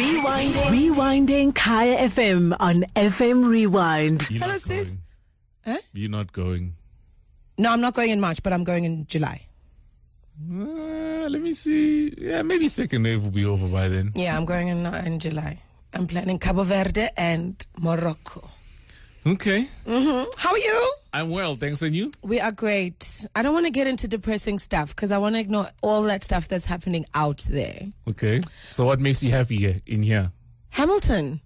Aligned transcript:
Rewinding. 0.00 0.68
Rewinding 0.72 1.54
Kaya 1.54 2.08
FM 2.08 2.56
on 2.58 2.84
FM 2.96 3.44
Rewind. 3.44 4.30
You're 4.30 4.40
Hello, 4.40 4.52
not 4.54 4.60
sis. 4.62 4.96
going. 4.96 5.76
Huh? 5.76 5.82
You're 5.92 6.08
not 6.10 6.32
going. 6.32 6.74
No, 7.58 7.70
I'm 7.70 7.82
not 7.82 7.92
going 7.92 8.08
in 8.08 8.18
March, 8.18 8.42
but 8.42 8.54
I'm 8.54 8.64
going 8.64 8.84
in 8.84 9.06
July. 9.06 9.42
Uh, 10.50 11.28
let 11.28 11.42
me 11.42 11.52
see. 11.52 12.14
Yeah, 12.16 12.40
maybe 12.40 12.68
second 12.68 13.02
wave 13.02 13.22
will 13.22 13.30
be 13.30 13.44
over 13.44 13.68
by 13.68 13.88
then. 13.88 14.12
Yeah, 14.14 14.38
I'm 14.38 14.46
going 14.46 14.68
in, 14.68 14.86
uh, 14.86 15.02
in 15.04 15.18
July. 15.18 15.60
I'm 15.92 16.06
planning 16.06 16.38
Cabo 16.38 16.62
Verde 16.62 17.08
and 17.18 17.62
Morocco. 17.78 18.48
Okay. 19.26 19.66
Mm-hmm. 19.86 20.30
How 20.38 20.50
are 20.52 20.58
you? 20.58 20.92
I'm 21.12 21.28
well, 21.30 21.56
thanks. 21.56 21.82
And 21.82 21.94
you? 21.94 22.10
We 22.22 22.40
are 22.40 22.52
great. 22.52 23.26
I 23.36 23.42
don't 23.42 23.52
want 23.52 23.66
to 23.66 23.70
get 23.72 23.86
into 23.86 24.08
depressing 24.08 24.58
stuff 24.58 24.94
because 24.94 25.12
I 25.12 25.18
want 25.18 25.34
to 25.34 25.40
ignore 25.40 25.66
all 25.82 26.02
that 26.04 26.22
stuff 26.22 26.48
that's 26.48 26.64
happening 26.66 27.04
out 27.14 27.46
there. 27.50 27.80
Okay. 28.08 28.40
So 28.70 28.86
what 28.86 29.00
makes 29.00 29.22
you 29.22 29.30
happy 29.30 29.56
here, 29.56 29.80
in 29.86 30.02
here? 30.02 30.30
Hamilton. 30.70 31.40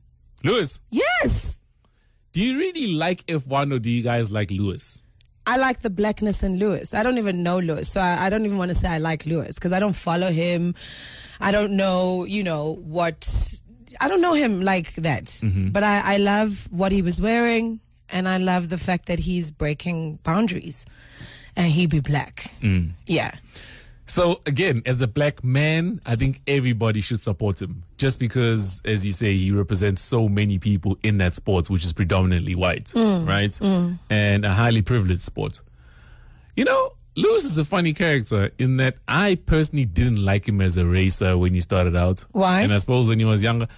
Lewis, 0.44 0.82
Yes. 0.90 1.60
do 2.32 2.42
you 2.42 2.58
really 2.58 2.92
like 2.94 3.24
F1 3.26 3.72
or 3.74 3.78
do 3.78 3.90
you 3.90 4.02
guys 4.02 4.30
like 4.30 4.50
Lewis? 4.50 5.02
I 5.46 5.56
like 5.56 5.80
the 5.80 5.90
blackness 5.90 6.42
in 6.42 6.58
Lewis. 6.58 6.92
I 6.94 7.02
don't 7.02 7.16
even 7.18 7.42
know 7.42 7.58
Lewis, 7.58 7.88
so 7.88 8.00
I, 8.00 8.26
I 8.26 8.30
don't 8.30 8.44
even 8.44 8.56
want 8.58 8.70
to 8.70 8.74
say 8.74 8.88
I 8.88 8.98
like 8.98 9.24
Lewis 9.26 9.54
because 9.56 9.72
I 9.72 9.80
don't 9.80 9.96
follow 9.96 10.30
him. 10.30 10.74
I 11.40 11.50
don't 11.50 11.72
know, 11.76 12.24
you 12.24 12.42
know, 12.44 12.74
what. 12.82 13.58
I 14.00 14.08
don't 14.08 14.20
know 14.20 14.34
him 14.34 14.60
like 14.60 14.94
that. 14.94 15.24
Mm-hmm. 15.24 15.70
But 15.70 15.82
I, 15.82 16.14
I 16.14 16.16
love 16.18 16.68
what 16.70 16.92
he 16.92 17.02
was 17.02 17.20
wearing, 17.20 17.80
and 18.08 18.28
I 18.28 18.38
love 18.38 18.68
the 18.68 18.78
fact 18.78 19.06
that 19.06 19.18
he's 19.18 19.50
breaking 19.50 20.18
boundaries, 20.22 20.86
and 21.56 21.66
he 21.66 21.86
be 21.86 22.00
black. 22.00 22.54
Mm. 22.60 22.90
Yeah. 23.06 23.34
So 24.06 24.42
again, 24.44 24.82
as 24.84 25.00
a 25.00 25.08
black 25.08 25.42
man, 25.42 26.00
I 26.04 26.16
think 26.16 26.42
everybody 26.46 27.00
should 27.00 27.20
support 27.20 27.62
him 27.62 27.84
just 27.96 28.20
because, 28.20 28.82
as 28.84 29.06
you 29.06 29.12
say, 29.12 29.34
he 29.34 29.50
represents 29.50 30.02
so 30.02 30.28
many 30.28 30.58
people 30.58 30.98
in 31.02 31.18
that 31.18 31.34
sport, 31.34 31.70
which 31.70 31.84
is 31.84 31.92
predominantly 31.92 32.54
white, 32.54 32.86
mm. 32.86 33.26
right? 33.26 33.52
Mm. 33.52 33.98
And 34.10 34.44
a 34.44 34.52
highly 34.52 34.82
privileged 34.82 35.22
sport. 35.22 35.60
You 36.54 36.64
know, 36.64 36.92
Lewis 37.16 37.44
is 37.44 37.58
a 37.58 37.64
funny 37.64 37.94
character 37.94 38.50
in 38.58 38.76
that 38.76 38.96
I 39.08 39.36
personally 39.36 39.84
didn't 39.84 40.22
like 40.22 40.48
him 40.48 40.60
as 40.60 40.76
a 40.76 40.84
racer 40.84 41.38
when 41.38 41.54
he 41.54 41.60
started 41.60 41.96
out. 41.96 42.24
Why? 42.32 42.60
And 42.60 42.72
I 42.74 42.78
suppose 42.78 43.08
when 43.08 43.18
he 43.18 43.24
was 43.24 43.42
younger, 43.42 43.68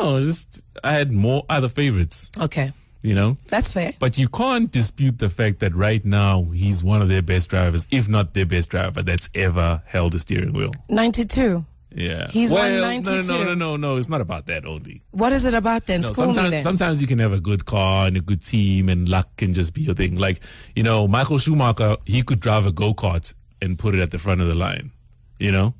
I 0.00 0.20
just 0.22 0.64
I 0.82 0.92
had 0.94 1.12
more 1.12 1.44
other 1.48 1.68
favorites, 1.68 2.30
Okay. 2.38 2.72
you 3.02 3.14
know? 3.14 3.36
That's 3.48 3.72
fair. 3.72 3.94
But 3.98 4.18
you 4.18 4.28
can't 4.28 4.70
dispute 4.70 5.18
the 5.18 5.30
fact 5.30 5.60
that 5.60 5.74
right 5.74 6.04
now 6.04 6.44
he's 6.52 6.82
one 6.84 7.02
of 7.02 7.08
their 7.08 7.22
best 7.22 7.48
drivers, 7.50 7.86
if 7.90 8.08
not 8.08 8.34
their 8.34 8.46
best 8.46 8.70
driver 8.70 9.02
that's 9.02 9.28
ever 9.34 9.82
held 9.86 10.14
a 10.14 10.18
steering 10.20 10.52
wheel. 10.52 10.72
92. 10.88 11.64
Yeah. 11.92 12.28
He's 12.30 12.52
well, 12.52 12.62
won 12.62 12.74
No, 12.76 13.10
92. 13.10 13.32
no, 13.32 13.44
no, 13.44 13.54
no, 13.54 13.76
no. 13.76 13.96
It's 13.96 14.08
not 14.08 14.20
about 14.20 14.46
that 14.46 14.64
only. 14.64 15.02
What 15.10 15.32
is 15.32 15.44
it 15.44 15.54
about 15.54 15.86
then? 15.86 16.02
No, 16.02 16.12
sometimes, 16.12 16.50
then. 16.50 16.60
sometimes 16.60 17.02
you 17.02 17.08
can 17.08 17.18
have 17.18 17.32
a 17.32 17.40
good 17.40 17.66
car 17.66 18.06
and 18.06 18.16
a 18.16 18.20
good 18.20 18.42
team, 18.42 18.88
and 18.88 19.08
luck 19.08 19.28
can 19.36 19.54
just 19.54 19.74
be 19.74 19.82
your 19.82 19.94
thing. 19.94 20.14
Like, 20.16 20.40
you 20.76 20.84
know, 20.84 21.08
Michael 21.08 21.38
Schumacher, 21.38 21.96
he 22.06 22.22
could 22.22 22.38
drive 22.40 22.64
a 22.64 22.70
go 22.72 22.94
kart 22.94 23.34
and 23.60 23.76
put 23.76 23.94
it 23.96 24.00
at 24.00 24.12
the 24.12 24.18
front 24.20 24.40
of 24.40 24.46
the 24.46 24.54
line. 24.54 24.92
You 25.40 25.50
know? 25.50 25.74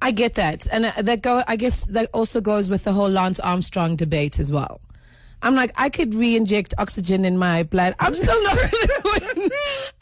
I 0.00 0.10
get 0.10 0.34
that, 0.34 0.66
and 0.72 0.86
uh, 0.86 1.02
that 1.02 1.22
go. 1.22 1.42
I 1.46 1.56
guess 1.56 1.86
that 1.86 2.08
also 2.12 2.40
goes 2.40 2.68
with 2.70 2.84
the 2.84 2.92
whole 2.92 3.08
Lance 3.10 3.40
Armstrong 3.40 3.96
debate 3.96 4.38
as 4.38 4.50
well. 4.52 4.80
I'm 5.44 5.56
like, 5.56 5.72
I 5.76 5.90
could 5.90 6.14
re-inject 6.14 6.72
oxygen 6.78 7.24
in 7.24 7.36
my 7.36 7.64
blood. 7.64 7.96
I'm 7.98 8.14
still 8.14 8.40
not 8.44 8.56
going 8.56 8.70
to 8.70 9.34
win. 9.36 9.50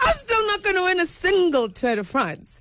I'm 0.01 0.15
still 0.15 0.47
not 0.49 0.63
going 0.63 0.77
to 0.77 0.83
win 0.83 1.01
a 1.01 1.07
single 1.07 1.71
Tour 1.71 1.97
de 1.97 2.05
France. 2.05 2.61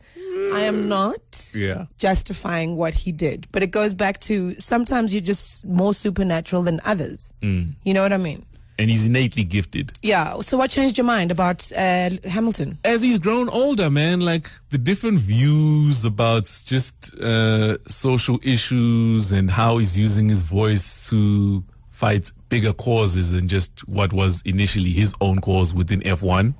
I 0.53 0.61
am 0.61 0.87
not 0.87 1.51
Yeah. 1.53 1.87
justifying 1.97 2.77
what 2.77 2.93
he 2.93 3.11
did, 3.11 3.47
but 3.51 3.63
it 3.63 3.71
goes 3.71 3.93
back 3.93 4.19
to 4.21 4.55
sometimes 4.59 5.13
you're 5.13 5.19
just 5.21 5.65
more 5.65 5.93
supernatural 5.93 6.63
than 6.63 6.79
others. 6.85 7.33
Mm. 7.41 7.73
You 7.83 7.93
know 7.93 8.01
what 8.01 8.13
I 8.13 8.17
mean? 8.17 8.45
And 8.79 8.89
he's 8.89 9.05
innately 9.05 9.43
gifted. 9.43 9.91
Yeah. 10.01 10.39
So 10.39 10.57
what 10.57 10.71
changed 10.71 10.97
your 10.97 11.05
mind 11.05 11.31
about 11.31 11.71
uh, 11.73 12.09
Hamilton? 12.23 12.79
as 12.85 13.01
he's 13.01 13.19
grown 13.19 13.49
older, 13.49 13.89
man, 13.89 14.21
like 14.21 14.47
the 14.69 14.77
different 14.77 15.19
views 15.19 16.05
about 16.05 16.45
just 16.65 17.13
uh, 17.21 17.77
social 17.87 18.39
issues 18.41 19.31
and 19.31 19.51
how 19.51 19.77
he's 19.77 19.99
using 19.99 20.29
his 20.29 20.43
voice 20.43 21.09
to 21.09 21.63
fight 21.89 22.31
bigger 22.47 22.71
causes 22.73 23.33
and 23.33 23.49
just 23.49 23.81
what 23.87 24.13
was 24.13 24.41
initially 24.45 24.91
his 24.91 25.13
own 25.19 25.41
cause 25.41 25.73
within 25.73 25.99
F1. 26.01 26.53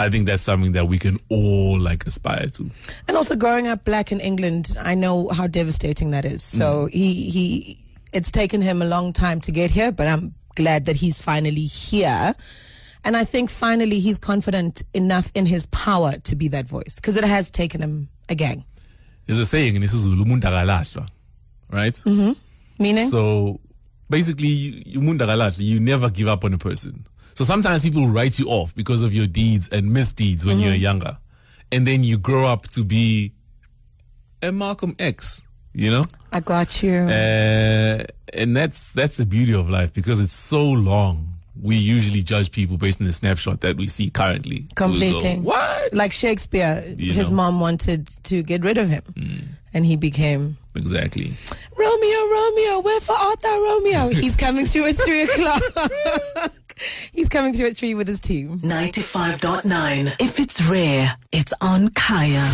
I 0.00 0.08
think 0.08 0.26
that's 0.26 0.42
something 0.42 0.72
that 0.72 0.88
we 0.88 0.98
can 0.98 1.20
all 1.28 1.78
like 1.78 2.06
aspire 2.06 2.48
to. 2.54 2.70
And 3.06 3.16
also 3.16 3.36
growing 3.36 3.68
up 3.68 3.84
black 3.84 4.10
in 4.10 4.18
England, 4.18 4.76
I 4.80 4.94
know 4.94 5.28
how 5.28 5.46
devastating 5.46 6.10
that 6.12 6.24
is. 6.24 6.42
So 6.42 6.86
he 6.86 7.30
he 7.30 7.78
it's 8.12 8.30
taken 8.30 8.62
him 8.62 8.82
a 8.82 8.86
long 8.86 9.12
time 9.12 9.40
to 9.40 9.52
get 9.52 9.70
here, 9.70 9.92
but 9.92 10.06
I'm 10.06 10.34
glad 10.60 10.84
that 10.86 10.96
he's 10.96 11.22
finally 11.22 11.64
here. 11.64 12.34
And 13.02 13.16
I 13.16 13.24
think 13.24 13.48
finally 13.48 13.98
he's 13.98 14.18
confident 14.18 14.82
enough 14.92 15.32
in 15.34 15.46
his 15.46 15.64
power 15.66 16.12
to 16.24 16.36
be 16.36 16.48
that 16.48 16.66
voice 16.66 16.96
because 16.96 17.16
it 17.16 17.24
has 17.24 17.50
taken 17.50 17.82
him 17.82 18.08
a 18.28 18.34
gang. 18.34 18.64
There's 19.24 19.38
a 19.38 19.46
saying 19.46 19.76
in 19.76 19.82
isiZulu, 19.82 20.24
umuntu 20.24 20.42
akalahlwa, 20.42 21.08
right? 21.70 21.94
Mm-hmm. 21.94 22.32
Meaning? 22.78 23.08
So 23.08 23.60
basically, 24.10 24.48
you, 24.48 24.82
you 24.84 25.00
umuntu 25.00 25.20
akalahlwa, 25.20 25.60
you 25.60 25.80
never 25.80 26.10
give 26.10 26.28
up 26.28 26.44
on 26.44 26.52
a 26.52 26.58
person. 26.58 27.06
So 27.34 27.44
sometimes 27.44 27.82
people 27.82 28.06
write 28.06 28.38
you 28.38 28.48
off 28.48 28.74
because 28.74 29.00
of 29.00 29.14
your 29.14 29.26
deeds 29.26 29.68
and 29.70 29.92
misdeeds 29.92 30.44
when 30.44 30.58
you're 30.58 30.72
mm-hmm. 30.72 30.82
younger. 30.82 31.18
And 31.72 31.86
then 31.86 32.04
you 32.04 32.18
grow 32.18 32.46
up 32.46 32.68
to 32.70 32.84
be 32.84 33.32
a 34.42 34.52
Malcolm 34.52 34.94
X, 34.98 35.42
you 35.72 35.90
know? 35.90 36.02
I 36.32 36.40
got 36.40 36.82
you. 36.82 36.92
Uh, 36.94 38.04
and 38.34 38.56
that's 38.56 38.92
that's 38.92 39.16
the 39.18 39.26
beauty 39.26 39.52
of 39.54 39.68
life 39.70 39.92
because 39.92 40.20
it's 40.20 40.32
so 40.32 40.62
long. 40.64 41.26
We 41.62 41.76
usually 41.76 42.22
judge 42.22 42.52
people 42.52 42.78
based 42.78 43.00
on 43.02 43.06
the 43.06 43.12
snapshot 43.12 43.60
that 43.60 43.76
we 43.76 43.86
see 43.86 44.08
currently. 44.08 44.60
We 44.60 44.62
go, 44.74 44.86
Completely. 44.86 45.34
what? 45.40 45.92
like 45.92 46.10
Shakespeare, 46.12 46.82
You 46.96 47.12
his 47.12 47.28
know. 47.28 47.36
mom 47.36 47.60
wanted 47.60 48.06
to 48.24 48.42
get 48.42 48.62
rid 48.64 48.78
of 48.78 48.88
him. 48.88 49.02
And 49.74 49.84
he 49.84 49.96
became 49.96 50.56
exactly. 50.74 51.34
Romeo, 51.76 52.18
Romeo, 52.32 52.80
wherefore 52.80 53.16
art 53.16 53.40
thou, 53.40 53.60
Romeo? 53.62 54.08
He's 54.08 54.36
coming 54.36 54.64
through 54.64 54.88
at 54.88 54.96
three 54.96 55.22
o'clock. 55.28 55.62
He's 57.12 57.28
coming 57.28 57.52
through 57.52 57.66
at 57.66 57.76
three 57.76 57.94
with 57.94 58.08
his 58.08 58.20
team. 58.20 58.58
95.9. 58.60 60.14
If 60.18 60.40
it's 60.40 60.62
rare, 60.62 61.14
it's 61.30 61.52
on 61.60 61.88
Kaya. 61.90 62.48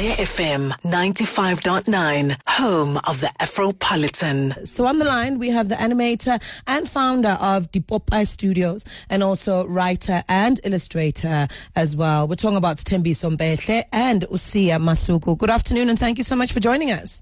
Kaya 0.00 0.16
FM 0.16 0.72
95.9. 0.80 2.34
Home 2.48 2.96
of 3.04 3.20
the 3.20 3.26
Afropolitan. 3.38 4.66
So 4.66 4.86
on 4.86 4.98
the 4.98 5.04
line, 5.04 5.38
we 5.38 5.50
have 5.50 5.68
the 5.68 5.74
animator 5.74 6.40
and 6.66 6.88
founder 6.88 7.36
of 7.38 7.70
the 7.72 7.80
Popeye 7.80 8.26
Studios 8.26 8.86
and 9.10 9.22
also 9.22 9.66
writer 9.66 10.24
and 10.26 10.58
illustrator 10.64 11.48
as 11.76 11.98
well. 11.98 12.26
We're 12.26 12.36
talking 12.36 12.56
about 12.56 12.78
Tembi 12.78 13.12
Sombeshe 13.12 13.84
and 13.92 14.22
Usia 14.32 14.80
Masuku. 14.80 15.36
Good 15.36 15.50
afternoon 15.50 15.90
and 15.90 15.98
thank 15.98 16.16
you 16.16 16.24
so 16.24 16.34
much 16.34 16.54
for 16.54 16.60
joining 16.60 16.90
us. 16.92 17.20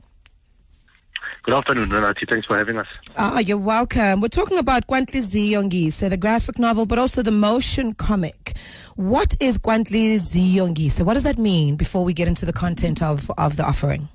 Good 1.45 1.55
afternoon, 1.55 1.91
Renati. 1.91 2.27
Thanks 2.29 2.47
for 2.47 2.59
having 2.59 2.77
us. 2.79 2.87
Ah, 3.17 3.39
you're 3.39 3.57
welcome. 3.57 4.21
We're 4.21 4.29
talking 4.29 4.59
about 4.59 4.87
KwaNhliziyo-Ngise, 4.87 6.11
the 6.11 6.17
graphic 6.17 6.59
novel, 6.59 6.85
but 6.85 6.99
also 6.99 7.23
the 7.23 7.31
motion 7.31 7.95
comic. 7.95 8.55
What 8.97 9.35
is 9.41 9.59
KwaNhliziyo-Ngise? 9.59 11.03
What 11.03 11.15
does 11.15 11.23
that 11.23 11.39
mean 11.39 11.77
before 11.77 12.05
we 12.05 12.13
get 12.13 12.29
into 12.29 12.45
the 12.45 12.53
content 12.53 13.03
of, 13.03 13.31
of 13.39 13.57
the 13.57 13.65
offering? 13.65 14.09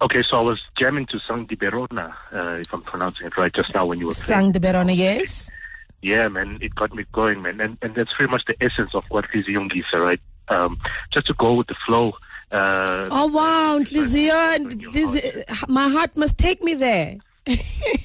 Okay, 0.00 0.22
so 0.30 0.38
I 0.38 0.40
was 0.40 0.60
jamming 0.78 1.06
to 1.06 1.18
Sang 1.26 1.44
Di 1.46 1.56
Berona, 1.56 2.14
uh, 2.32 2.60
if 2.60 2.72
I'm 2.72 2.82
pronouncing 2.82 3.26
it 3.26 3.36
right, 3.36 3.52
just 3.52 3.74
now 3.74 3.84
when 3.84 3.98
you 3.98 4.06
were 4.06 4.14
playing. 4.14 4.52
Sang 4.52 4.52
de 4.52 4.60
Berona, 4.60 4.96
yes? 4.96 5.50
Yeah, 6.00 6.28
man, 6.28 6.58
it 6.60 6.74
got 6.76 6.94
me 6.94 7.04
going, 7.12 7.42
man. 7.42 7.60
And, 7.60 7.76
and 7.82 7.96
that's 7.96 8.12
pretty 8.14 8.30
much 8.30 8.44
the 8.46 8.54
essence 8.62 8.94
of 8.94 9.02
what 9.08 9.24
Fizi 9.24 9.48
Yungisa, 9.48 10.00
right? 10.00 10.20
Um, 10.46 10.78
just 11.12 11.26
to 11.26 11.34
go 11.34 11.54
with 11.54 11.66
the 11.66 11.74
flow. 11.84 12.12
Uh, 12.50 13.08
Oh, 13.10 13.26
wow. 13.28 13.78
Ntlizio 13.78 14.32
and 14.54 14.64
When 14.66 14.78
you're 14.80 14.90
Ntlizi- 14.90 15.68
my 15.68 15.88
heart 15.88 16.16
must 16.16 16.38
take 16.38 16.62
me 16.62 16.74
there. 16.74 17.16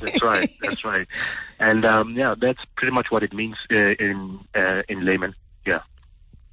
That's 0.02 0.22
right. 0.24 0.50
That's 0.62 0.84
right. 0.86 1.08
And 1.60 1.86
um, 1.86 2.16
yeah, 2.16 2.36
that's 2.40 2.60
pretty 2.76 2.92
much 2.94 3.08
what 3.10 3.24
it 3.24 3.32
means 3.34 3.56
uh, 3.72 3.76
in 3.78 4.40
uh, 4.54 4.82
in 4.90 5.06
layman. 5.06 5.34
Yeah. 5.66 5.80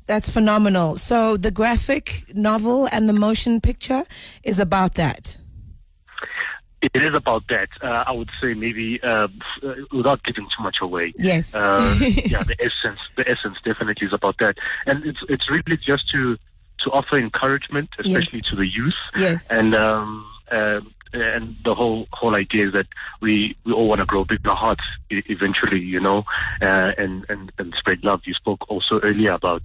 That's 0.07 0.31
phenomenal. 0.31 0.97
So 0.97 1.37
the 1.37 1.51
graphic 1.51 2.25
novel 2.35 2.89
and 2.93 3.09
the 3.09 3.13
motion 3.13 3.61
picture 3.61 4.05
is 4.45 4.61
about 4.61 4.95
that. 4.95 5.37
It 6.83 6.97
is 6.97 7.15
about 7.15 7.43
that. 7.49 7.69
Uh, 7.83 8.05
I 8.07 8.13
would 8.13 8.31
say 8.41 8.55
maybe 8.55 9.01
uh, 9.03 9.29
uh, 9.63 9.75
without 9.93 10.23
giving 10.23 10.47
too 10.57 10.63
much 10.63 10.77
away. 10.81 11.13
Yes. 11.19 11.55
Uh, 11.55 11.97
yeah, 12.01 12.43
the 12.45 12.57
essence, 12.59 13.01
the 13.17 13.29
essence 13.29 13.59
definitely 13.65 14.07
is 14.07 14.13
about 14.15 14.37
that, 14.39 14.57
and 14.87 15.05
it's 15.05 15.19
it's 15.29 15.51
really 15.51 15.77
just 15.77 16.09
to 16.11 16.39
to 16.85 16.91
offer 16.91 17.17
encouragement, 17.17 17.91
especially 17.99 18.41
to 18.43 18.57
the 18.57 18.67
youth, 18.67 18.95
Yes. 19.17 19.47
and 19.51 19.75
um, 19.75 20.27
um 20.51 20.95
and 21.13 21.57
the 21.65 21.75
whole 21.75 22.07
whole 22.13 22.35
idea 22.37 22.69
is 22.69 22.73
that 22.73 22.87
we 23.21 23.57
we 23.65 23.73
all 23.73 23.89
want 23.89 24.01
to 24.01 24.07
grow 24.07 24.25
bigger 24.25 24.55
hearts 24.55 24.85
eventually, 25.11 25.81
you 25.81 26.01
know, 26.01 26.25
uh, 26.63 26.93
and 26.97 27.27
and 27.29 27.53
and 27.59 27.75
spread 27.79 28.05
love. 28.05 28.23
You 28.25 28.35
spoke 28.35 28.71
also 28.71 29.01
earlier 29.01 29.33
about 29.33 29.63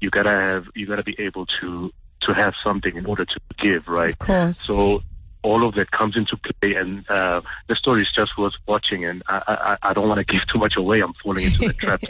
you 0.00 0.10
gotta 0.10 0.30
have 0.30 0.66
you 0.74 0.86
gotta 0.86 1.04
be 1.04 1.16
able 1.20 1.46
to 1.60 1.92
to 2.22 2.34
have 2.34 2.54
something 2.64 2.96
in 2.96 3.06
order 3.06 3.24
to 3.24 3.40
give, 3.58 3.86
right? 3.86 4.10
Of 4.10 4.18
course. 4.18 4.58
So 4.58 5.02
all 5.48 5.66
of 5.66 5.74
that 5.76 5.90
comes 5.90 6.14
into 6.16 6.36
play, 6.36 6.74
and 6.74 7.08
uh, 7.10 7.40
the 7.68 7.74
story 7.82 8.02
is 8.02 8.10
just 8.14 8.32
worth 8.36 8.52
watching. 8.66 9.04
And 9.04 9.22
I, 9.28 9.76
I, 9.82 9.88
I 9.90 9.92
don't 9.94 10.08
want 10.08 10.18
to 10.18 10.24
give 10.32 10.46
too 10.52 10.58
much 10.58 10.74
away. 10.76 11.00
I'm 11.00 11.14
falling 11.22 11.44
into 11.46 11.60
the 11.68 11.72
trap. 11.82 12.00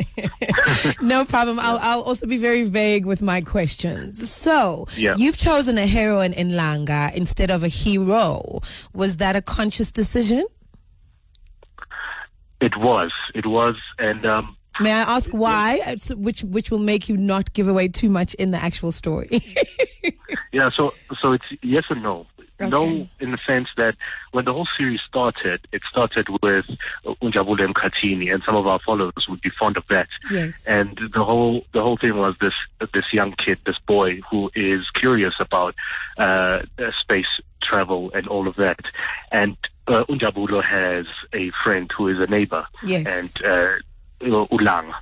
no 1.15 1.25
problem. 1.25 1.59
I'll, 1.61 1.79
I'll 1.79 2.03
also 2.03 2.27
be 2.27 2.39
very 2.39 2.65
vague 2.65 3.07
with 3.07 3.23
my 3.23 3.41
questions. 3.41 4.29
So, 4.31 4.87
Yeah. 4.97 5.15
you've 5.17 5.39
chosen 5.39 5.79
a 5.79 5.87
heroine 5.87 6.33
in 6.33 6.51
Langa 6.51 7.15
instead 7.15 7.51
of 7.51 7.63
a 7.63 7.69
hero. 7.69 8.61
Was 8.93 9.19
that 9.19 9.37
a 9.37 9.43
conscious 9.43 9.93
decision? 9.93 10.45
it 12.61 12.77
was, 12.77 13.13
it 13.35 13.47
was, 13.47 13.77
and 13.99 14.27
um, 14.27 14.57
May 14.81 14.93
I 14.93 15.17
ask 15.17 15.31
why? 15.33 15.97
Which 16.17 16.41
which 16.43 16.71
will 16.71 16.79
make 16.93 17.09
you 17.09 17.17
not 17.17 17.53
give 17.53 17.67
away 17.69 17.89
too 17.89 18.09
much 18.09 18.35
in 18.35 18.51
the 18.53 18.59
actual 18.63 18.93
story. 18.93 19.41
Yeah, 20.53 20.69
so 20.77 20.95
so 21.21 21.33
it's 21.33 21.45
yes 21.63 21.85
and 21.91 22.03
no. 22.03 22.27
No, 22.61 23.07
in 23.21 23.31
the 23.31 23.39
sense 23.47 23.69
that 23.77 23.95
when 24.33 24.45
the 24.45 24.53
whole 24.53 24.67
series 24.77 25.01
started, 25.09 25.61
it 25.71 25.83
started 25.89 26.29
with 26.43 26.65
uh, 27.07 27.15
Unjabule 27.23 27.73
Mkhatini, 27.73 28.33
and 28.33 28.43
some 28.45 28.57
of 28.57 28.67
our 28.67 28.81
followers 28.85 29.27
would 29.29 29.41
be 29.41 29.51
fond 29.59 29.77
of 29.77 29.85
that. 29.91 30.09
Yes. 30.31 30.67
And 30.67 30.99
the 31.15 31.23
whole 31.25 31.65
the 31.73 31.83
whole 31.83 31.97
thing 31.97 32.17
was 32.17 32.35
this 32.41 32.55
this 32.93 33.05
young 33.13 33.33
kid, 33.33 33.59
this 33.65 33.79
boy 33.87 34.21
who 34.31 34.51
is 34.57 34.89
curious 34.95 35.35
about 35.39 35.75
uh, 36.19 36.63
uh, 36.79 36.91
space 37.01 37.27
travel 37.63 38.11
and 38.13 38.27
all 38.27 38.49
of 38.49 38.57
that. 38.57 38.81
And 39.31 39.57
uh, 39.87 40.05
Unjabulo 40.09 40.63
has 40.65 41.07
a 41.33 41.51
friend 41.63 41.91
who 41.97 42.09
is 42.09 42.19
a 42.19 42.27
neighbor 42.27 42.67
Yes. 42.83 43.07
and 43.41 43.47
uh, 43.47 43.75
Ulang, 44.21 44.93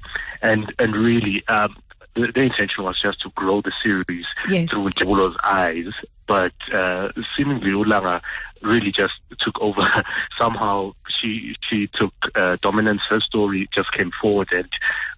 and 0.43 0.73
and 0.79 0.94
really 0.94 1.43
um, 1.49 1.75
the, 2.14 2.31
the 2.35 2.41
intention 2.43 2.85
was 2.85 3.00
just 3.02 3.20
to 3.23 3.31
grow 3.31 3.62
the 3.62 3.73
series 3.82 4.26
Yes. 4.49 4.69
through 4.70 4.88
Jabulo's 4.91 5.37
eyes, 5.43 5.87
but 6.26 6.52
uh, 6.73 7.11
seemingly 7.37 7.70
Ulanga 7.70 8.20
really 8.62 8.93
just 8.93 9.14
took 9.38 9.61
over. 9.61 10.05
Somehow 10.38 10.93
she 11.08 11.55
she 11.69 11.88
took 11.88 12.12
uh, 12.34 12.56
dominance. 12.61 13.02
Her 13.08 13.20
story 13.20 13.69
just 13.73 13.93
came 13.93 14.11
forward, 14.20 14.49
and 14.52 14.69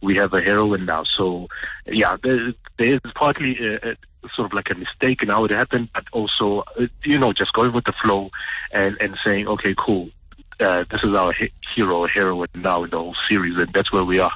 we 0.00 0.16
have 0.16 0.32
a 0.34 0.40
heroine 0.40 0.84
now. 0.84 1.04
So 1.04 1.48
yeah, 1.86 2.16
there, 2.22 2.52
there 2.78 2.94
is 2.94 3.00
partly 3.14 3.58
a, 3.58 3.90
a, 3.90 3.96
sort 4.34 4.46
of 4.46 4.52
like 4.52 4.70
a 4.70 4.74
mistake 4.74 5.22
in 5.22 5.28
how 5.28 5.44
it 5.44 5.50
happened, 5.50 5.88
but 5.94 6.04
also 6.12 6.64
uh, 6.78 6.86
you 7.04 7.18
know 7.18 7.32
just 7.32 7.52
going 7.52 7.72
with 7.72 7.84
the 7.84 7.92
flow 7.92 8.30
and 8.72 8.96
and 9.00 9.16
saying 9.22 9.48
okay, 9.48 9.74
cool. 9.76 10.10
Uh, 10.60 10.84
this 10.90 11.04
is 11.04 11.14
our 11.14 11.32
he- 11.32 11.52
hero 11.74 12.06
heroine 12.06 12.48
now 12.56 12.82
in 12.82 12.90
the 12.90 12.98
whole 12.98 13.16
series, 13.28 13.56
and 13.56 13.72
that's 13.72 13.92
where 13.92 14.04
we 14.04 14.18
are. 14.18 14.32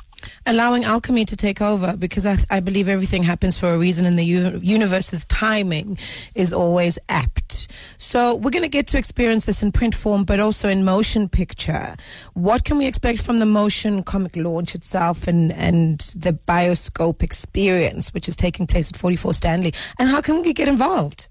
Allowing 0.47 0.85
alchemy 0.85 1.25
to 1.27 1.37
take 1.37 1.61
over 1.61 1.97
because 1.97 2.27
I, 2.27 2.37
I 2.51 2.61
believe 2.61 2.89
everything 2.89 3.23
happens 3.23 3.59
for 3.59 3.73
a 3.75 3.79
reason 3.79 4.07
and 4.07 4.19
the 4.19 4.25
u- 4.25 4.59
universe's 4.63 5.25
timing 5.27 5.99
is 6.35 6.53
always 6.53 6.99
apt. 7.09 7.69
So 7.99 8.35
we're 8.37 8.51
going 8.51 8.63
to 8.65 8.69
get 8.69 8.87
to 8.89 8.99
experience 8.99 9.45
this 9.45 9.63
in 9.63 9.73
print 9.73 9.95
form, 9.95 10.25
but 10.25 10.41
also 10.41 10.69
in 10.69 10.85
motion 10.85 11.29
picture. 11.29 11.95
What 12.35 12.65
can 12.65 12.79
we 12.79 12.87
expect 12.87 13.23
from 13.23 13.39
the 13.39 13.47
motion 13.47 14.03
comic 14.03 14.37
launch 14.37 14.75
itself 14.75 15.27
and, 15.29 15.53
and 15.53 16.01
the 16.17 16.33
bioscope 16.33 17.23
experience, 17.23 18.13
which 18.15 18.29
is 18.29 18.37
taking 18.37 18.67
place 18.67 18.91
at 18.91 18.97
44 18.97 19.35
Stanley? 19.35 19.73
And 19.99 20.09
how 20.09 20.21
can 20.21 20.43
we 20.43 20.53
get 20.53 20.69
involved? 20.69 21.29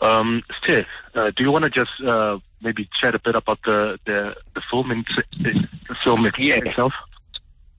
Um, 0.00 0.42
Steph, 0.62 0.86
uh, 1.14 1.30
do 1.36 1.42
you 1.42 1.50
want 1.50 1.64
to 1.64 1.70
just 1.70 1.90
uh, 2.06 2.38
maybe 2.62 2.88
chat 3.00 3.14
a 3.14 3.18
bit 3.18 3.34
about 3.34 3.58
the 3.64 3.98
the, 4.06 4.34
the 4.54 4.62
film 4.70 4.90
in, 4.90 5.04
the 5.42 5.96
film 6.04 6.30
Yeah. 6.38 6.56
itself? 6.56 6.92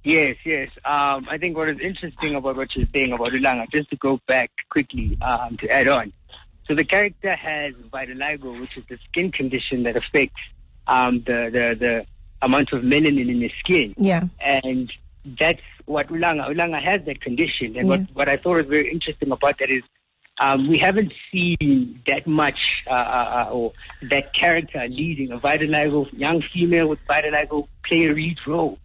Yes, 0.09 0.37
yes. 0.45 0.69
Um, 0.85 1.27
I 1.29 1.37
think 1.39 1.55
what 1.55 1.69
is 1.69 1.79
interesting 1.79 2.35
about 2.35 2.55
what 2.55 2.75
you're 2.75 2.85
saying 2.87 3.13
about 3.13 3.31
Ulanga, 3.31 3.69
just 3.71 3.89
to 3.91 3.95
go 3.95 4.19
back 4.27 4.51
quickly 4.69 5.17
um, 5.21 5.57
to 5.57 5.69
add 5.69 5.87
on. 5.87 6.13
So 6.67 6.75
the 6.75 6.83
character 6.83 7.35
has 7.35 7.73
vitiligo, 7.91 8.59
which 8.61 8.77
is 8.77 8.83
the 8.89 8.97
skin 9.09 9.31
condition 9.31 9.83
that 9.83 9.95
affects 9.95 10.41
um, 10.87 11.19
the, 11.25 11.49
the 11.51 11.75
the 11.79 12.05
amount 12.41 12.71
of 12.73 12.83
melanin 12.83 13.29
in 13.29 13.39
the 13.39 13.51
skin, 13.59 13.93
Yeah. 13.97 14.23
and 14.39 14.91
that's 15.39 15.61
what 15.85 16.07
Ulanga. 16.07 16.49
Ulanga 16.49 16.81
has 16.81 17.03
that 17.05 17.21
condition, 17.21 17.75
and 17.77 17.87
Yeah. 17.87 17.97
what 17.97 18.01
what 18.13 18.29
I 18.29 18.37
thought 18.37 18.57
was 18.57 18.67
very 18.67 18.91
interesting 18.91 19.31
about 19.31 19.57
that 19.59 19.69
is. 19.69 19.83
Um, 20.41 20.69
we 20.69 20.77
haven't 20.77 21.11
seen 21.33 21.99
that 22.07 22.25
much, 22.25 22.59
uh, 22.87 22.91
uh, 22.93 22.95
uh, 23.49 23.51
or 23.51 23.73
that 24.03 24.33
character 24.33 24.87
leading 24.87 25.33
a 25.33 25.37
vitiligo 25.37 26.07
young 26.13 26.41
female 26.53 26.87
with 26.87 26.99
vitiligo 27.09 27.67
play 27.85 28.05
a 28.05 28.13
lead 28.13 28.37
role. 28.47 28.77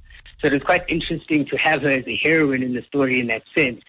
So 0.44 0.48
it 0.48 0.52
was 0.52 0.62
quite 0.62 0.84
interesting 0.88 1.46
to 1.46 1.56
have 1.56 1.80
her 1.80 1.90
as 1.90 2.06
a 2.06 2.14
heroine 2.22 2.62
in 2.62 2.74
the 2.74 2.82
story 2.82 3.18
in 3.18 3.28
that 3.28 3.44
sense. 3.54 3.80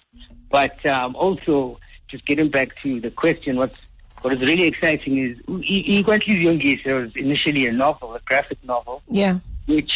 But 0.50 0.86
um, 0.86 1.14
also, 1.18 1.82
just 2.08 2.26
getting 2.26 2.50
back 2.50 2.82
to 2.82 3.02
the 3.02 3.12
question, 3.12 3.58
what's, 3.58 3.78
what 4.22 4.34
is 4.34 4.40
really 4.40 4.64
exciting 4.64 5.18
is 5.18 5.38
Igwantlizio 5.50 6.46
Yongis 6.46 6.86
was 6.86 7.12
initially 7.18 7.68
a 7.68 7.74
novel, 7.74 8.16
a 8.16 8.22
graphic 8.22 8.58
novel, 8.64 9.04
Yeah. 9.10 9.40
which 9.66 9.92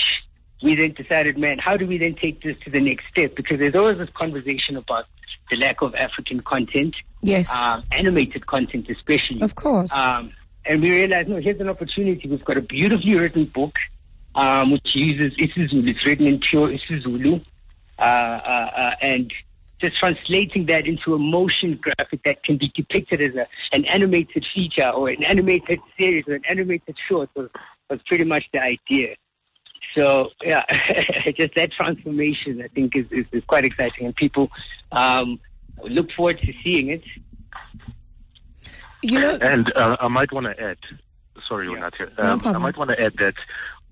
we 0.61 0.75
then 0.75 0.91
decided, 0.91 1.37
man, 1.37 1.59
how 1.59 1.77
do 1.77 1.87
we 1.87 1.97
then 1.97 2.15
take 2.15 2.41
this 2.43 2.57
to 2.65 2.69
the 2.69 2.81
next 2.81 3.05
step? 3.07 3.35
Because 3.35 3.57
there's 3.59 3.75
always 3.75 3.97
this 3.97 4.09
conversation 4.09 4.75
about 4.75 5.05
the 5.49 5.55
lack 5.55 5.81
of 5.81 5.95
African 5.95 6.41
content, 6.41 6.93
Yes. 7.21 7.49
um, 7.55 7.83
animated 7.93 8.47
content 8.47 8.89
especially. 8.89 9.39
of 9.41 9.55
course. 9.55 9.93
Um, 9.93 10.33
and 10.65 10.81
we 10.81 10.91
realized, 10.91 11.29
no, 11.29 11.37
here's 11.37 11.61
an 11.61 11.69
opportunity. 11.69 12.27
We've 12.27 12.43
got 12.43 12.57
a 12.57 12.61
beautifully 12.61 13.15
written 13.15 13.45
book, 13.45 13.77
um, 14.35 14.71
which 14.71 14.87
uses 14.93 15.37
isiZulu. 15.37 15.89
It's 15.89 16.05
written 16.05 16.27
in 16.27 16.39
pure 16.39 16.69
isiZulu, 16.69 17.43
uh, 17.97 18.01
uh, 18.01 18.05
uh, 18.05 18.95
and 19.01 19.33
just 19.79 19.97
translating 19.97 20.65
that 20.65 20.85
into 20.85 21.13
a 21.13 21.19
motion 21.19 21.79
graphic 21.81 22.21
that 22.25 22.43
can 22.43 22.57
be 22.57 22.71
depicted 22.75 23.21
as 23.21 23.35
a, 23.35 23.47
an 23.71 23.85
animated 23.85 24.45
feature 24.53 24.89
or 24.89 25.09
an 25.09 25.23
animated 25.23 25.79
series 25.97 26.25
or 26.27 26.35
an 26.35 26.43
animated 26.49 26.95
short 27.07 27.29
was, 27.35 27.49
was 27.89 27.99
pretty 28.05 28.25
much 28.25 28.43
the 28.51 28.59
idea. 28.59 29.15
So 29.95 30.29
yeah, 30.43 30.63
just 31.37 31.55
that 31.55 31.71
transformation 31.71 32.61
I 32.61 32.67
think 32.67 32.95
is, 32.95 33.05
is, 33.11 33.25
is 33.31 33.43
quite 33.45 33.65
exciting, 33.65 34.05
and 34.05 34.15
people 34.15 34.49
um, 34.91 35.39
look 35.83 36.11
forward 36.11 36.39
to 36.43 36.53
seeing 36.63 36.89
it. 36.89 37.03
you 39.01 39.19
know, 39.19 39.37
And 39.41 39.71
uh, 39.75 39.97
I 39.99 40.07
might 40.09 40.31
want 40.31 40.45
to 40.45 40.61
add, 40.61 40.77
sorry, 41.47 41.67
Yeah. 41.67 41.89
Onatia, 41.89 42.17
No 42.17 42.33
um, 42.33 42.55
I 42.55 42.59
might 42.59 42.77
want 42.77 42.91
to 42.91 43.01
add 43.01 43.13
that 43.17 43.35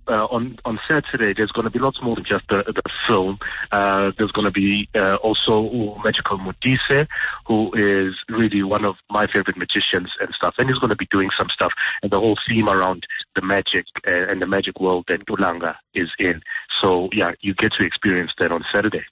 uh, 0.07 0.25
on 0.25 0.57
on 0.65 0.79
Saturday 0.87 1.33
there's 1.33 1.51
going 1.51 1.65
to 1.65 1.69
be 1.69 1.79
lots 1.79 2.01
more 2.01 2.15
than 2.15 2.25
just 2.25 2.45
the, 2.49 2.63
the 2.67 2.81
film. 3.07 3.39
Uh, 3.71 4.11
there's 4.17 4.31
going 4.31 4.45
to 4.45 4.51
be 4.51 4.89
uh, 4.95 5.15
also 5.15 5.99
Magical 6.03 6.37
Modise, 6.37 7.07
who 7.45 7.71
is 7.73 8.15
really 8.29 8.63
one 8.63 8.85
of 8.85 8.95
my 9.09 9.27
favorite 9.27 9.57
magicians 9.57 10.09
and 10.19 10.33
stuff, 10.33 10.55
and 10.57 10.69
he's 10.69 10.79
going 10.79 10.89
to 10.89 10.95
be 10.95 11.07
doing 11.11 11.29
some 11.37 11.49
stuff 11.49 11.71
and 12.01 12.11
the 12.11 12.19
whole 12.19 12.37
theme 12.47 12.69
around 12.69 13.05
the 13.35 13.41
magic 13.41 13.85
uh, 14.07 14.11
and 14.11 14.41
the 14.41 14.47
magic 14.47 14.79
world 14.79 15.05
that 15.07 15.25
Ulanga 15.27 15.75
is 15.93 16.09
in. 16.19 16.41
So 16.81 17.09
yeah, 17.13 17.31
you 17.41 17.53
get 17.53 17.73
to 17.73 17.85
experience 17.85 18.31
that 18.39 18.51
on 18.51 18.63
Saturday. 18.73 19.05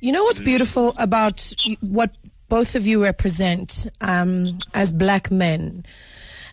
You 0.00 0.12
know 0.12 0.24
what's 0.24 0.40
beautiful 0.40 0.92
about 0.98 1.54
what 1.80 2.10
both 2.48 2.74
of 2.74 2.86
you 2.86 3.02
represent 3.02 3.86
um, 4.00 4.58
as 4.74 4.92
black 4.92 5.30
men? 5.30 5.84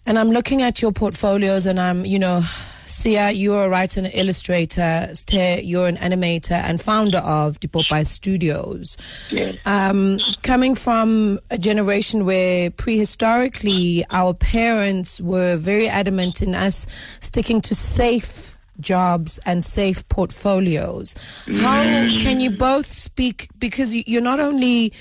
And 0.05 0.19
I'm 0.19 0.31
looking 0.31 0.62
at 0.62 0.81
your 0.81 0.91
portfolios 0.91 1.65
and 1.65 1.79
I'm, 1.79 2.05
you 2.05 2.19
know, 2.19 2.41
Siya, 2.85 3.35
you're 3.35 3.65
a 3.65 3.69
writer 3.69 4.01
and 4.01 4.11
illustrator. 4.13 5.09
Ste, 5.13 5.63
you're 5.63 5.87
an 5.87 5.97
animator 5.97 6.51
and 6.51 6.81
founder 6.81 7.19
of 7.19 7.59
Dipopai 7.59 8.05
Studios. 8.05 8.97
Yes. 9.29 9.57
Um, 9.65 10.19
coming 10.41 10.75
from 10.75 11.39
a 11.49 11.57
generation 11.57 12.25
where 12.25 12.69
prehistorically 12.71 14.03
our 14.09 14.33
parents 14.33 15.21
were 15.21 15.55
very 15.57 15.87
adamant 15.87 16.41
in 16.41 16.55
us 16.55 16.87
sticking 17.19 17.61
to 17.61 17.75
safe 17.75 18.55
jobs 18.79 19.39
and 19.45 19.63
safe 19.63 20.07
portfolios. 20.09 21.15
How 21.55 21.83
can 22.19 22.39
you 22.39 22.51
both 22.51 22.85
speak 22.85 23.49
because 23.59 23.95
you're 23.95 24.21
not 24.21 24.39
only 24.39 24.93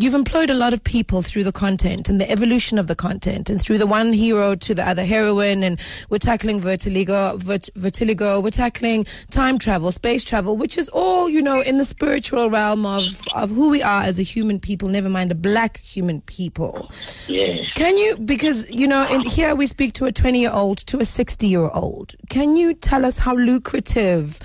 You've 0.00 0.14
employed 0.14 0.48
a 0.48 0.54
lot 0.54 0.72
of 0.72 0.82
people 0.82 1.20
through 1.20 1.44
the 1.44 1.52
content 1.52 2.08
and 2.08 2.18
the 2.18 2.30
evolution 2.30 2.78
of 2.78 2.86
the 2.86 2.96
content 2.96 3.50
and 3.50 3.60
through 3.60 3.76
the 3.76 3.86
one 3.86 4.14
hero 4.14 4.54
to 4.54 4.74
the 4.74 4.82
other 4.82 5.04
heroine 5.04 5.62
and 5.62 5.78
we're 6.08 6.16
tackling 6.16 6.58
vertigo, 6.58 7.36
vert, 7.36 7.68
vertigo, 7.76 8.40
we're 8.40 8.48
tackling 8.48 9.04
time 9.28 9.58
travel, 9.58 9.92
space 9.92 10.24
travel, 10.24 10.56
which 10.56 10.78
is 10.78 10.88
all, 10.88 11.28
you 11.28 11.42
know, 11.42 11.60
in 11.60 11.76
the 11.76 11.84
spiritual 11.84 12.48
realm 12.48 12.86
of, 12.86 13.02
of 13.34 13.50
who 13.50 13.68
we 13.68 13.82
are 13.82 14.02
as 14.02 14.18
a 14.18 14.22
human 14.22 14.58
people, 14.58 14.88
never 14.88 15.10
mind 15.10 15.32
a 15.32 15.34
black 15.34 15.76
human 15.80 16.22
people. 16.22 16.90
Yes. 17.28 17.60
Can 17.74 17.98
you, 17.98 18.16
because, 18.16 18.70
you 18.70 18.86
know, 18.86 19.06
in 19.12 19.20
here 19.20 19.54
we 19.54 19.66
speak 19.66 19.92
to 19.94 20.06
a 20.06 20.12
20 20.12 20.40
year 20.40 20.50
old, 20.50 20.78
to 20.78 20.96
a 21.00 21.04
60 21.04 21.46
year 21.46 21.68
old. 21.74 22.14
Can 22.30 22.56
you 22.56 22.72
tell 22.72 23.04
us 23.04 23.18
how 23.18 23.34
lucrative 23.34 24.40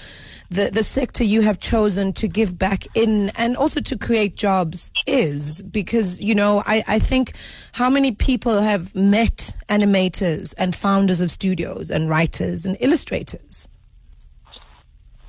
the, 0.56 0.72
the 0.72 0.84
sector 0.84 1.24
you 1.24 1.42
have 1.42 1.60
chosen 1.60 2.14
to 2.14 2.28
give 2.28 2.58
back 2.58 2.86
in 2.96 3.30
and 3.36 3.58
also 3.58 3.82
to 3.82 3.98
create 3.98 4.36
jobs 4.36 4.92
is? 5.06 5.62
Because, 5.62 6.22
you 6.22 6.34
know, 6.34 6.64
I, 6.66 6.84
I 6.88 7.00
think 7.00 7.34
how 7.74 7.90
many 7.90 8.14
people 8.14 8.62
have 8.62 8.96
met 8.96 9.56
animators 9.70 10.54
and 10.58 10.74
founders 10.74 11.22
of 11.22 11.30
studios 11.30 11.92
and 11.92 12.10
writers 12.10 12.66
and 12.66 12.78
illustrators? 12.80 13.68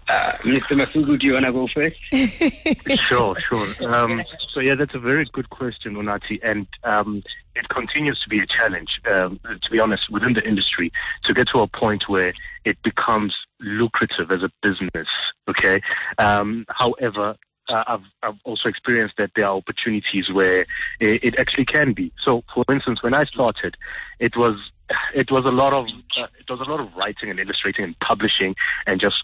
Uh, 0.08 0.32
Mr. 0.44 0.72
Masuku, 0.72 1.18
do 1.18 1.26
you 1.26 1.32
want 1.32 1.46
to 1.46 1.52
go 1.52 1.66
first? 1.74 1.96
sure, 3.08 3.36
sure. 3.40 3.92
Um, 3.92 4.22
so 4.54 4.60
yeah, 4.60 4.76
that's 4.76 4.94
a 4.94 5.00
very 5.00 5.28
good 5.32 5.50
question, 5.50 5.96
Unati. 5.96 6.38
And 6.44 6.68
um, 6.84 7.24
it 7.56 7.68
continues 7.70 8.20
to 8.22 8.28
be 8.28 8.38
a 8.38 8.46
challenge, 8.46 9.00
um, 9.10 9.40
to 9.44 9.70
be 9.70 9.80
honest, 9.80 10.08
within 10.08 10.34
the 10.34 10.46
industry 10.46 10.92
to 11.24 11.34
get 11.34 11.48
to 11.48 11.58
a 11.58 11.66
point 11.66 12.08
where 12.08 12.32
it 12.64 12.80
becomes 12.84 13.34
lucrative 13.60 14.30
as 14.30 14.42
a 14.42 14.50
business. 14.62 15.08
Okay. 15.48 15.80
Um, 16.18 16.64
however, 16.68 17.36
uh, 17.68 17.84
I've, 17.86 18.00
I've 18.22 18.38
also 18.44 18.68
experienced 18.68 19.16
that 19.18 19.30
there 19.34 19.46
are 19.46 19.56
opportunities 19.56 20.30
where 20.32 20.60
it, 21.00 21.24
it 21.24 21.34
actually 21.38 21.64
can 21.64 21.92
be. 21.92 22.12
So, 22.22 22.44
for 22.54 22.64
instance, 22.70 23.02
when 23.02 23.14
I 23.14 23.24
started, 23.24 23.76
it 24.20 24.36
was 24.36 24.56
it 25.14 25.32
was 25.32 25.44
a 25.44 25.50
lot 25.50 25.72
of 25.72 25.86
uh, 26.16 26.26
it 26.38 26.48
was 26.48 26.60
a 26.60 26.70
lot 26.70 26.78
of 26.78 26.94
writing 26.94 27.28
and 27.28 27.40
illustrating 27.40 27.84
and 27.84 27.98
publishing 27.98 28.54
and 28.86 29.00
just 29.00 29.16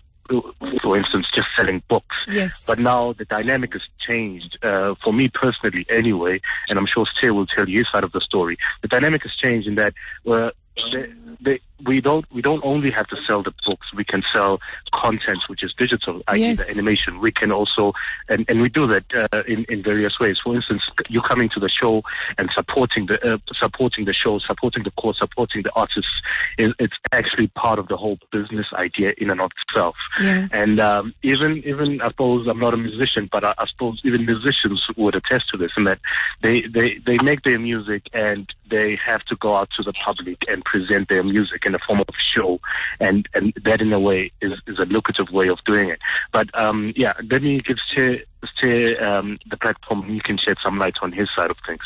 for 0.82 0.96
instance, 0.96 1.26
just 1.34 1.48
selling 1.56 1.82
books. 1.88 2.16
Yes. 2.28 2.66
But 2.66 2.78
now 2.78 3.12
the 3.12 3.24
dynamic 3.24 3.72
has 3.72 3.82
changed. 4.06 4.58
Uh, 4.62 4.94
for 5.02 5.12
me 5.12 5.28
personally, 5.28 5.84
anyway, 5.90 6.40
and 6.68 6.78
I'm 6.78 6.86
sure 6.86 7.06
Steve 7.18 7.34
will 7.34 7.46
tell 7.46 7.68
you 7.68 7.84
side 7.92 8.04
of 8.04 8.12
the 8.12 8.20
story. 8.20 8.56
The 8.82 8.88
dynamic 8.88 9.22
has 9.22 9.32
changed 9.34 9.66
in 9.66 9.74
that 9.76 9.94
uh, 10.26 10.50
they, 10.92 11.12
they, 11.40 11.60
we 11.86 12.00
don't 12.00 12.24
we 12.32 12.42
don't 12.42 12.64
only 12.64 12.90
have 12.90 13.06
to 13.08 13.16
sell 13.26 13.42
the 13.42 13.52
books. 13.66 13.86
We 13.94 14.04
can 14.04 14.22
sell 14.32 14.60
content 14.92 15.38
which 15.48 15.62
is 15.62 15.72
digital, 15.76 16.22
i.e. 16.28 16.40
Yes. 16.40 16.66
the 16.66 16.78
animation. 16.78 17.20
We 17.20 17.32
can 17.32 17.52
also 17.52 17.92
and, 18.28 18.44
and 18.48 18.60
we 18.60 18.68
do 18.68 18.86
that 18.88 19.04
uh, 19.14 19.42
in 19.46 19.64
in 19.68 19.82
various 19.82 20.18
ways. 20.20 20.36
For 20.42 20.54
instance, 20.54 20.82
you 21.08 21.20
coming 21.22 21.48
to 21.50 21.60
the 21.60 21.68
show 21.68 22.02
and 22.38 22.50
supporting 22.54 23.06
the 23.06 23.34
uh, 23.34 23.38
supporting 23.60 24.04
the 24.04 24.14
show, 24.14 24.38
supporting 24.38 24.84
the 24.84 24.90
cause, 24.92 25.18
supporting 25.18 25.62
the 25.62 25.72
artists. 25.72 26.10
Is, 26.58 26.72
it's 26.78 26.94
actually 27.12 27.48
part 27.48 27.78
of 27.78 27.88
the 27.88 27.96
whole 27.96 28.18
business 28.30 28.66
idea 28.74 29.14
in 29.18 29.30
and 29.30 29.40
of 29.40 29.50
itself. 29.62 29.96
Yeah. 30.20 30.48
And 30.52 30.80
um, 30.80 31.14
even 31.22 31.62
even 31.64 32.00
I 32.00 32.08
suppose 32.08 32.46
I'm 32.46 32.58
not 32.58 32.74
a 32.74 32.76
musician, 32.76 33.28
but 33.30 33.44
I, 33.44 33.54
I 33.58 33.66
suppose 33.66 34.00
even 34.04 34.26
musicians 34.26 34.84
would 34.96 35.14
attest 35.14 35.48
to 35.50 35.56
this, 35.56 35.72
in 35.76 35.84
that 35.84 36.00
they, 36.42 36.62
they 36.62 37.00
they 37.04 37.18
make 37.22 37.42
their 37.42 37.58
music 37.58 38.02
and 38.12 38.48
they 38.70 38.98
have 39.04 39.22
to 39.24 39.36
go 39.36 39.56
out 39.56 39.68
to 39.76 39.82
the 39.82 39.92
public 39.92 40.38
and 40.48 40.64
present 40.64 41.08
their 41.08 41.22
music 41.22 41.64
in 41.72 41.78
the 41.78 41.80
form 41.86 42.00
of 42.00 42.06
a 42.08 42.20
show, 42.34 42.60
and 43.00 43.28
and 43.34 43.52
that 43.64 43.80
in 43.80 43.92
a 43.92 44.00
way 44.00 44.30
is, 44.40 44.52
is 44.66 44.78
a 44.78 44.84
lucrative 44.84 45.30
way 45.30 45.48
of 45.48 45.58
doing 45.64 45.88
it. 45.88 46.00
But 46.32 46.48
um, 46.58 46.92
yeah, 46.96 47.14
let 47.30 47.42
me 47.42 47.60
give 47.60 47.78
Ste 47.78 48.26
Ste, 48.44 49.00
um, 49.00 49.38
the 49.50 49.56
platform. 49.56 50.08
He 50.08 50.20
can 50.20 50.36
shed 50.38 50.56
some 50.62 50.78
light 50.78 50.96
on 51.02 51.12
his 51.12 51.28
side 51.34 51.50
of 51.50 51.56
things. 51.66 51.82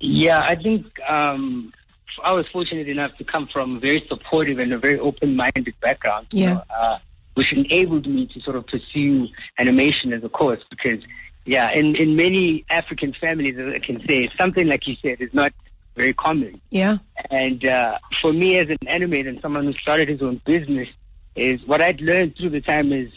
Yeah, 0.00 0.40
I 0.40 0.54
think 0.54 0.86
um, 1.08 1.72
I 2.22 2.32
was 2.32 2.46
fortunate 2.52 2.88
enough 2.88 3.16
to 3.18 3.24
come 3.24 3.48
from 3.52 3.76
a 3.76 3.80
very 3.80 4.04
supportive 4.08 4.58
and 4.58 4.72
a 4.72 4.78
very 4.78 4.98
open-minded 4.98 5.74
background. 5.80 6.28
you 6.30 6.46
know, 6.46 6.62
uh, 6.70 6.98
which 7.34 7.52
enabled 7.52 8.06
me 8.06 8.26
to 8.26 8.40
sort 8.40 8.56
of 8.56 8.66
pursue 8.66 9.28
animation 9.58 10.12
as 10.12 10.24
a 10.24 10.28
course 10.28 10.60
because, 10.70 11.00
yeah, 11.44 11.70
in, 11.72 11.94
in 11.94 12.16
many 12.16 12.64
African 12.68 13.14
families, 13.20 13.56
I 13.58 13.78
can 13.78 14.04
say, 14.08 14.28
something 14.36 14.66
like 14.66 14.86
you 14.88 14.96
said 15.00 15.20
is 15.20 15.32
not 15.32 15.52
very 15.98 16.14
common. 16.14 16.52
Yeah. 16.70 16.96
And 17.30 17.60
uh, 17.66 17.98
for 18.22 18.32
me, 18.32 18.48
as 18.62 18.68
an 18.70 18.78
animator 18.96 19.28
and 19.28 19.40
someone 19.42 19.64
who 19.68 19.74
started 19.74 20.08
his 20.08 20.22
own 20.22 20.40
business, 20.46 20.88
is 21.36 21.60
what 21.70 21.80
I'd 21.86 22.00
learned 22.00 22.36
through 22.36 22.50
the 22.50 22.60
time 22.60 22.92
is 22.92 23.10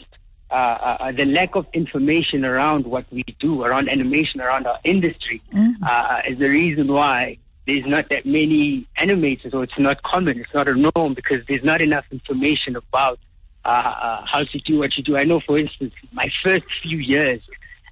uh, 0.50 0.54
uh, 0.54 1.12
the 1.12 1.24
lack 1.24 1.56
of 1.60 1.66
information 1.72 2.44
around 2.44 2.86
what 2.86 3.06
we 3.10 3.24
do, 3.40 3.62
around 3.62 3.88
animation, 3.88 4.40
around 4.40 4.66
our 4.66 4.78
industry, 4.84 5.40
uh, 5.86 6.20
is 6.28 6.36
the 6.38 6.48
reason 6.48 6.86
why 6.92 7.38
there's 7.66 7.86
not 7.86 8.04
that 8.10 8.24
many 8.26 8.86
animators, 8.98 9.54
or 9.54 9.62
it's 9.64 9.78
not 9.78 10.02
common, 10.02 10.38
it's 10.40 10.54
not 10.54 10.68
a 10.68 10.74
norm, 10.74 11.14
because 11.14 11.40
there's 11.48 11.64
not 11.64 11.80
enough 11.80 12.04
information 12.10 12.76
about 12.76 13.18
uh, 13.64 13.68
uh, 13.68 14.26
how 14.26 14.42
to 14.52 14.58
do 14.58 14.78
what 14.78 14.90
you 14.96 15.02
do. 15.02 15.16
I 15.16 15.24
know, 15.24 15.40
for 15.40 15.58
instance, 15.58 15.94
my 16.12 16.28
first 16.44 16.64
few 16.82 16.98
years 16.98 17.40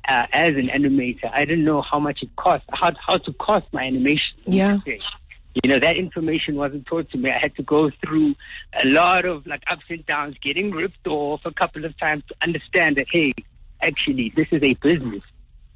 uh, 0.08 0.26
as 0.32 0.50
an 0.50 0.68
animator, 0.68 1.30
I 1.32 1.44
didn't 1.44 1.64
know 1.64 1.82
how 1.82 1.98
much 1.98 2.22
it 2.22 2.34
cost, 2.36 2.64
how, 2.72 2.92
how 3.06 3.18
to 3.18 3.32
cost 3.34 3.66
my 3.72 3.84
animation. 3.84 4.36
Yeah. 4.46 4.78
You 5.64 5.68
know, 5.68 5.78
that 5.80 5.96
information 5.96 6.54
wasn't 6.54 6.86
taught 6.86 7.10
to 7.10 7.18
me. 7.18 7.30
I 7.30 7.38
had 7.38 7.56
to 7.56 7.62
go 7.62 7.90
through 8.04 8.36
a 8.72 8.86
lot 8.86 9.24
of 9.24 9.46
like 9.46 9.62
ups 9.68 9.82
and 9.88 10.06
downs, 10.06 10.36
getting 10.42 10.70
ripped 10.70 11.06
off 11.06 11.40
a 11.44 11.52
couple 11.52 11.84
of 11.84 11.98
times 11.98 12.22
to 12.28 12.34
understand 12.40 12.96
that, 12.96 13.06
hey, 13.10 13.32
actually, 13.82 14.32
this 14.36 14.46
is 14.52 14.62
a 14.62 14.74
business. 14.74 15.22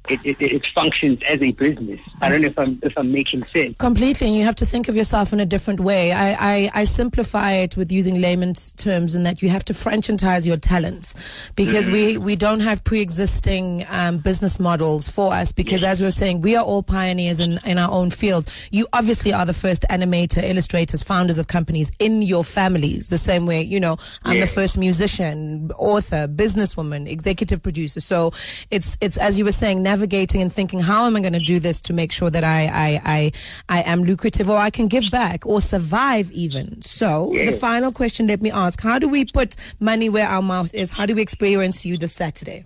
It, 0.09 0.19
it, 0.23 0.37
it 0.39 0.65
functions 0.73 1.19
as 1.27 1.41
a 1.41 1.51
business. 1.51 1.99
I 2.21 2.29
don't 2.29 2.41
know 2.41 2.47
if 2.47 2.59
I'm 2.59 2.79
if 2.83 2.93
I'm 2.97 3.11
making 3.11 3.43
sense. 3.45 3.77
Completely, 3.77 4.27
and 4.27 4.35
you 4.35 4.43
have 4.43 4.55
to 4.57 4.65
think 4.65 4.87
of 4.87 4.95
yourself 4.95 5.33
in 5.33 5.39
a 5.39 5.45
different 5.45 5.79
way. 5.79 6.11
I, 6.11 6.33
I, 6.33 6.71
I 6.73 6.83
simplify 6.83 7.53
it 7.53 7.77
with 7.77 7.91
using 7.91 8.21
layman's 8.21 8.73
terms 8.73 9.15
in 9.15 9.23
that 9.23 9.41
you 9.41 9.49
have 9.49 9.65
to 9.65 9.73
franchise 9.73 10.45
your 10.45 10.57
talents 10.57 11.15
because 11.55 11.89
we, 11.89 12.17
we 12.17 12.35
don't 12.35 12.59
have 12.59 12.83
pre-existing 12.83 13.85
um, 13.89 14.17
business 14.17 14.59
models 14.59 15.09
for 15.09 15.33
us 15.33 15.51
because 15.51 15.83
as 15.83 15.99
we 15.99 16.07
were 16.07 16.11
saying, 16.11 16.41
we 16.41 16.55
are 16.55 16.63
all 16.63 16.83
pioneers 16.83 17.39
in, 17.39 17.59
in 17.65 17.77
our 17.77 17.91
own 17.91 18.11
fields. 18.11 18.51
You 18.71 18.87
obviously 18.93 19.33
are 19.33 19.45
the 19.45 19.53
first 19.53 19.85
animator, 19.89 20.43
illustrators, 20.43 21.01
founders 21.03 21.37
of 21.37 21.47
companies 21.47 21.91
in 21.99 22.21
your 22.21 22.43
families, 22.43 23.09
the 23.09 23.17
same 23.17 23.45
way, 23.45 23.61
you 23.61 23.79
know, 23.79 23.97
I'm 24.23 24.39
the 24.39 24.47
first 24.47 24.77
musician, 24.77 25.71
author, 25.77 26.27
businesswoman, 26.27 27.09
executive 27.09 27.61
producer. 27.61 28.01
So 28.01 28.31
it's, 28.71 28.97
it's, 29.01 29.17
as 29.17 29.37
you 29.39 29.45
were 29.45 29.51
saying, 29.51 29.83
navigating 29.95 30.41
and 30.41 30.51
thinking, 30.51 30.81
how 30.81 31.05
am 31.05 31.15
I 31.15 31.21
going 31.21 31.33
to 31.33 31.39
do 31.39 31.57
this 31.57 31.79
to 31.81 31.93
make 31.93 32.11
sure 32.11 32.29
that 32.29 32.43
I, 32.43 32.65
I, 32.65 32.99
I, 33.05 33.31
I 33.69 33.81
am 33.83 34.03
lucrative 34.03 34.49
or 34.49 34.57
I 34.57 34.69
can 34.69 34.87
give 34.87 35.05
back 35.09 35.45
or 35.45 35.61
survive 35.61 36.29
even. 36.33 36.81
So 36.81 37.31
the 37.31 37.53
final 37.53 37.93
question, 37.93 38.27
let 38.27 38.41
me 38.41 38.51
ask, 38.51 38.81
how 38.81 38.99
do 38.99 39.07
we 39.07 39.23
put 39.23 39.55
money 39.79 40.09
where 40.09 40.27
our 40.27 40.41
mouth 40.41 40.73
is? 40.73 40.91
How 40.91 41.05
do 41.05 41.15
we 41.15 41.21
experience 41.21 41.85
you 41.85 41.95
this 41.97 42.11
Saturday? 42.11 42.65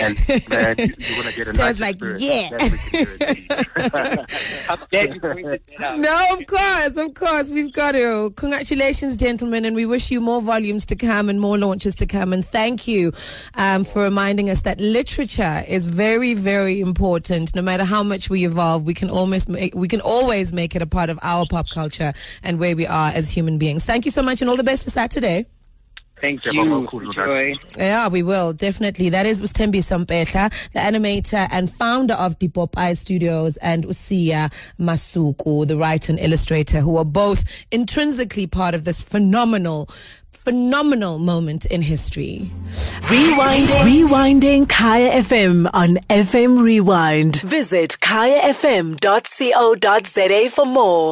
and, 0.00 0.18
and 0.28 0.48
man, 0.48 0.74
you, 0.78 0.94
you're 0.98 1.22
gonna 1.22 1.36
get 1.36 1.48
a 1.48 1.52
nice 1.52 1.80
like, 1.80 1.96
experience. 1.96 2.22
yeah. 2.22 2.48
That 2.50 2.62
we 2.72 2.78
can 2.78 3.48
guarantee. 3.48 4.66
I'm 4.68 4.78
glad 4.90 5.14
you 5.14 5.20
pointed 5.20 5.60
that 5.78 5.80
out. 5.84 5.98
No, 5.98 6.24
of 6.32 6.46
course, 6.46 6.96
of 6.96 7.14
course, 7.14 7.50
we've 7.50 7.72
got 7.72 7.92
to. 7.92 8.32
Congratulations, 8.36 9.16
gentlemen, 9.16 9.64
and 9.64 9.74
we 9.76 9.86
wish 9.86 10.10
you 10.10 10.20
more 10.20 10.40
volumes 10.42 10.84
to 10.86 10.96
come 10.96 11.28
and 11.28 11.40
more 11.40 11.58
launches 11.58 11.94
to 11.96 12.06
come. 12.06 12.32
And 12.32 12.44
thank 12.44 12.86
you 12.88 13.12
um, 13.54 13.84
for 13.84 14.02
reminding 14.02 14.50
us 14.50 14.62
that 14.62 14.80
literature 14.80 15.64
is 15.68 15.86
very, 15.86 16.34
very 16.34 16.80
important. 16.80 17.54
No 17.54 17.62
matter 17.62 17.84
how 17.84 18.02
much 18.02 18.28
we 18.30 18.44
evolve, 18.44 18.84
we 18.84 18.94
can 18.94 19.10
almost 19.10 19.48
make, 19.48 19.74
we 19.74 19.88
can 19.88 20.00
always 20.00 20.52
make 20.52 20.74
it 20.76 20.82
a 20.82 20.86
part 20.86 21.10
of 21.10 21.18
our 21.22 21.46
pop 21.50 21.66
culture 21.70 22.12
and 22.42 22.58
where 22.58 22.74
we 22.76 22.86
are 22.86 23.10
as 23.10 23.30
human 23.30 23.58
beings. 23.58 23.84
Thank 23.86 24.04
you 24.04 24.10
so 24.10 24.22
much, 24.22 24.40
and 24.40 24.50
all 24.50 24.56
the 24.56 24.64
best 24.64 24.84
for 24.84 24.90
Saturday. 24.90 25.46
Thank 26.20 26.44
Yeah, 26.44 26.52
you. 26.52 26.64
Mama, 26.64 26.86
cool, 26.88 27.00
Enjoy. 27.02 27.54
Yeah, 27.78 28.08
we 28.08 28.22
will 28.22 28.52
definitely. 28.52 29.08
That 29.10 29.26
is 29.26 29.40
Ustembi 29.42 29.78
Sampetla, 29.80 30.50
the 30.72 30.80
animator 30.80 31.48
and 31.50 31.70
founder 31.72 32.14
of 32.14 32.38
Depop 32.38 32.76
Eye 32.76 32.94
Studios, 32.94 33.56
and 33.58 33.84
Usia 33.86 34.52
Masuku, 34.78 35.66
the 35.66 35.76
writer 35.76 36.12
and 36.12 36.20
illustrator, 36.20 36.80
who 36.80 36.96
are 36.98 37.04
both 37.04 37.44
intrinsically 37.70 38.46
part 38.46 38.74
of 38.74 38.84
this 38.84 39.02
phenomenal, 39.02 39.88
phenomenal 40.30 41.18
moment 41.18 41.66
in 41.66 41.82
history. 41.82 42.50
Rewinding. 43.10 43.84
Rewinding 44.08 44.68
Kaya 44.68 45.22
FM 45.22 45.68
on 45.72 45.96
FM 46.08 46.62
Rewind. 46.62 47.40
Visit 47.42 47.96
kayafm.co.za 48.00 49.00
for 50.50 50.66
more. 50.66 51.08